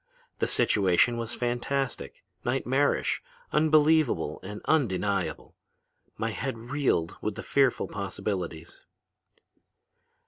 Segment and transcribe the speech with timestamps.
[0.39, 5.55] The situation was fantastic, nightmarish, unbelievable and undeniable.
[6.17, 8.83] My head reeled with the fearful possibilities.